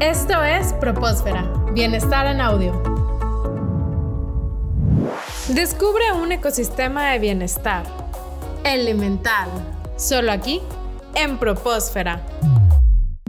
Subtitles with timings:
[0.00, 1.42] Esto es Propósfera,
[1.74, 2.72] Bienestar en Audio.
[5.48, 7.84] Descubre un ecosistema de bienestar
[8.64, 9.50] elemental,
[9.98, 10.62] solo aquí
[11.14, 12.22] en Propósfera.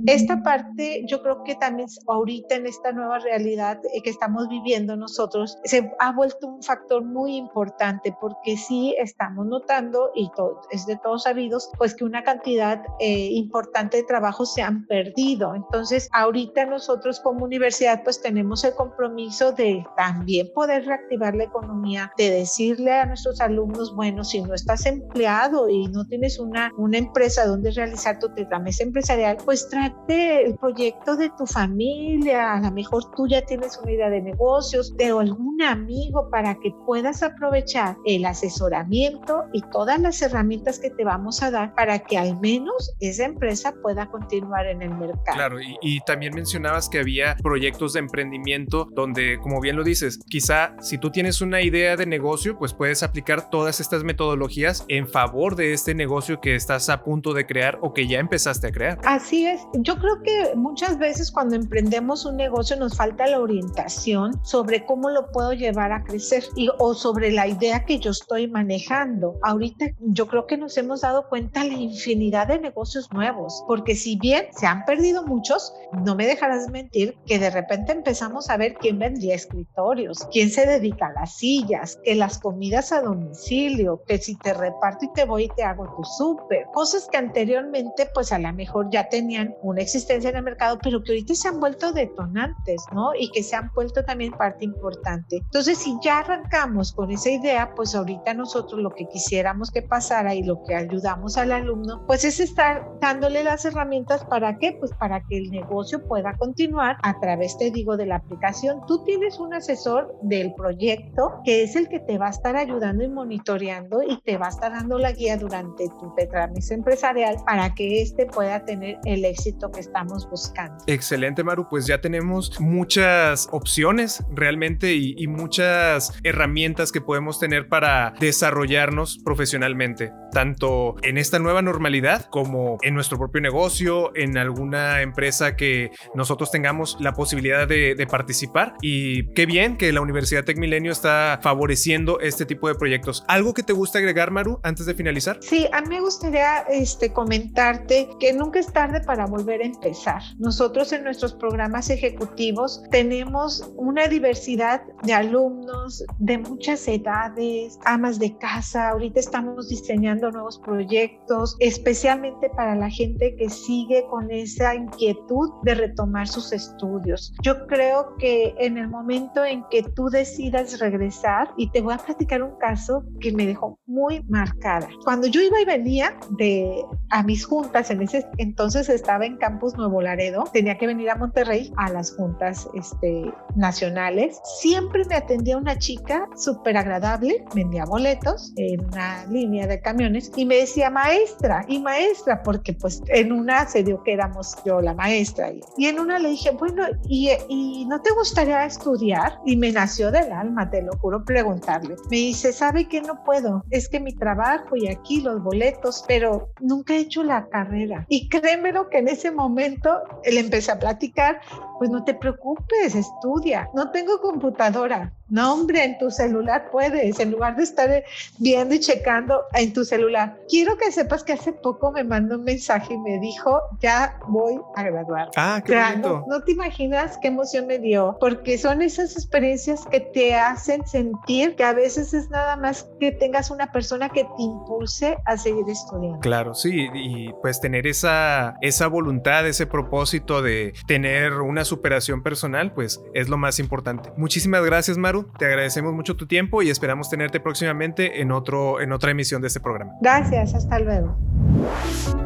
[0.08, 4.96] Esta parte yo creo que también ahorita en esta nueva realidad eh, que estamos viviendo
[4.96, 10.86] nosotros se ha vuelto un factor muy importante porque sí estamos notando y todo, es
[10.86, 15.54] de todos sabidos pues que una cantidad eh, importante de trabajos se han perdido.
[15.56, 22.12] Entonces ahorita nosotros como universidad pues tenemos el compromiso de también poder reactivar la economía,
[22.18, 26.98] de decirle a nuestros alumnos, bueno, si no estás empleado y no tienes una, una
[26.98, 32.72] empresa donde realizar tu tramesa empresarial, pues trae el proyecto de tu familia, a lo
[32.72, 37.98] mejor tú ya tienes una idea de negocios, de algún amigo para que puedas aprovechar
[38.06, 42.94] el asesoramiento y todas las herramientas que te vamos a dar para que al menos
[43.00, 45.36] esa empresa pueda continuar en el mercado.
[45.36, 50.76] Claro, y, también mencionabas que había proyectos de emprendimiento donde, como bien lo dices, quizá
[50.82, 55.56] si tú tienes una idea de negocio, pues puedes aplicar todas estas metodologías en favor
[55.56, 59.00] de este negocio que estás a punto de crear o que ya empezaste a crear.
[59.06, 64.40] Así es, yo creo que muchas veces cuando emprendemos un negocio nos falta la orientación
[64.44, 68.48] sobre cómo lo puedo llevar a crecer y, o sobre la idea que yo estoy
[68.48, 69.36] manejando.
[69.42, 74.18] Ahorita yo creo que nos hemos dado cuenta la infinidad de negocios nuevos, porque si
[74.18, 75.74] bien se han perdido muchos,
[76.06, 80.66] no me dejarás mentir que de repente empezamos a ver quién vendría escritorios, quién se
[80.66, 85.26] dedica a las sillas, que las comidas a domicilio, que si te reparto y te
[85.26, 89.56] voy y te hago tu súper, cosas que anteriormente pues a lo mejor ya tenían
[89.72, 93.12] una existencia en el mercado, pero que ahorita se han vuelto detonantes, ¿no?
[93.18, 95.38] Y que se han vuelto también parte importante.
[95.38, 100.36] Entonces, si ya arrancamos con esa idea, pues ahorita nosotros lo que quisiéramos que pasara
[100.36, 104.74] y lo que ayudamos al alumno, pues es estar dándole las herramientas para qué?
[104.80, 108.82] Pues para que el negocio pueda continuar a través, te digo, de la aplicación.
[108.88, 113.04] Tú tienes un asesor del proyecto que es el que te va a estar ayudando
[113.04, 117.74] y monitoreando y te va a estar dando la guía durante tu trámite empresarial para
[117.74, 120.84] que éste pueda tener el éxito que estamos buscando.
[120.88, 121.68] Excelente, Maru.
[121.70, 130.12] Pues ya tenemos muchas opciones realmente y, muchas herramientas que podemos tener para desarrollarnos profesionalmente,
[130.32, 136.52] tanto en esta nueva normalidad como en nuestro propio negocio, en alguna empresa que nosotros
[136.52, 138.74] tengamos la posibilidad de, participar.
[138.82, 143.24] Y qué bien que la Universidad Tech Milenio está favoreciendo este tipo de proyectos.
[143.28, 145.38] ¿Algo que te gusta agregar, Maru, antes de finalizar?
[145.42, 150.22] Sí, a mí me gustaría este, comentarte que nunca es tarde para volver empezar.
[150.38, 158.38] Nosotros en nuestros programas ejecutivos tenemos una diversidad de alumnos de muchas edades, amas de
[158.38, 158.90] casa.
[158.90, 165.76] Ahorita estamos diseñando nuevos proyectos, especialmente para la gente que sigue con esa inquietud de
[165.76, 167.34] retomar sus estudios.
[167.42, 171.98] Yo creo que en el momento en que tú decidas regresar, y te voy a
[171.98, 174.88] platicar un caso que me dejó muy marcada.
[175.04, 179.76] Cuando yo iba y venía de a mis juntas, en ese entonces estaba en Campus
[179.76, 184.40] Nuevo Laredo, tenía que venir a Monterrey a las juntas este, nacionales.
[184.62, 190.46] Siempre me atendía una chica súper agradable, vendía boletos en una línea de camiones y
[190.46, 194.94] me decía maestra y maestra, porque pues en una se dio que éramos yo la
[194.94, 199.40] maestra y, en una le dije, bueno, ¿y, ¿y no te gustaría estudiar?
[199.46, 201.96] Y me nació del alma, te lo juro, preguntarle.
[202.10, 203.66] Me dice, ¿sabe que no puedo?
[203.82, 208.06] Es que mi trabajo y aquí los boletos, pero nunca he hecho la carrera.
[208.10, 211.42] Y créemelo que en ese momento le empecé a platicar,
[211.80, 213.68] pues no te preocupes, estudia.
[213.74, 215.12] No tengo computadora.
[215.32, 218.04] No, hombre, en tu celular puedes, en lugar de estar
[218.38, 220.38] viendo y checando en tu celular.
[220.50, 224.60] Quiero que sepas que hace poco me mandó un mensaje y me dijo, ya voy
[224.76, 225.30] a graduar.
[225.38, 226.26] Ah, qué bonito.
[226.28, 231.56] No, te imaginas qué emoción me dio, porque son esas experiencias que te hacen sentir
[231.56, 235.64] que a veces es nada más que tengas una persona que te impulse a seguir
[235.70, 236.20] estudiando.
[236.20, 242.74] Claro, sí, y pues tener esa, esa voluntad, ese propósito de tener una superación personal,
[242.74, 244.12] pues es lo más importante.
[244.18, 245.21] Muchísimas gracias, Maru.
[245.38, 249.48] Te agradecemos mucho tu tiempo y esperamos tenerte próximamente en, otro, en otra emisión de
[249.48, 249.94] este programa.
[250.02, 251.16] Gracias, hasta luego.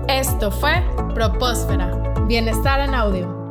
[0.07, 0.83] Esto fue
[1.13, 3.44] Propósfera, Bienestar en Audio.